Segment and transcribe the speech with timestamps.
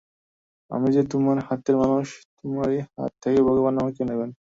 [0.71, 2.07] আমি যে তোমারই হাতের মানুষ,
[2.37, 4.29] তোমারই হাত থেকে ভগবান আমাকে নেবেন।